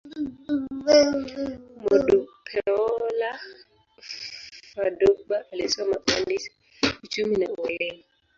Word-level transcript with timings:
Modupeola 1.81 3.31
Fadugba 4.73 5.35
alisoma 5.51 5.95
uhandisi, 6.07 6.49
uchumi, 7.03 7.35
na 7.37 7.47
ualimu. 7.57 8.03